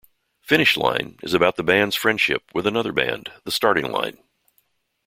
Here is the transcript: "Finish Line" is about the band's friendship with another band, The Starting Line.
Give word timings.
"Finish 0.41 0.77
Line" 0.77 1.19
is 1.21 1.35
about 1.35 1.57
the 1.57 1.63
band's 1.63 1.95
friendship 1.95 2.45
with 2.55 2.65
another 2.65 2.91
band, 2.91 3.31
The 3.43 3.51
Starting 3.51 3.91
Line. 3.91 4.17